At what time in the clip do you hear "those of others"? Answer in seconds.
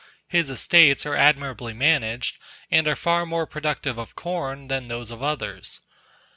4.87-5.79